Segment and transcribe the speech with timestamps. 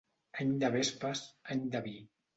[0.43, 1.21] Any de vespes,
[1.57, 1.99] any de vi.